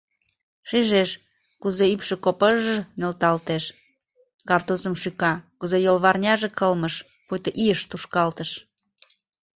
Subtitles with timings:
[0.67, 1.09] Шижеш,
[1.61, 3.63] кузе ӱпшӧ копыж-ж нӧлталтеш,
[4.47, 6.95] картузым шӱка, кузе йолварняже кылмыш,
[7.27, 8.51] пуйто ийыш тушкалтыш...